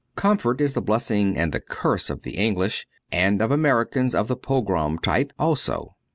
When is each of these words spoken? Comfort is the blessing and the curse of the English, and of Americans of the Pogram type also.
Comfort 0.15 0.59
is 0.59 0.73
the 0.73 0.81
blessing 0.81 1.37
and 1.37 1.51
the 1.51 1.59
curse 1.59 2.09
of 2.09 2.23
the 2.23 2.31
English, 2.35 2.87
and 3.11 3.39
of 3.39 3.51
Americans 3.51 4.15
of 4.15 4.27
the 4.27 4.35
Pogram 4.35 4.97
type 4.99 5.31
also. 5.37 5.95